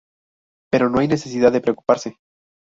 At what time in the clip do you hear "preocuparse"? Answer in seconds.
1.61-2.17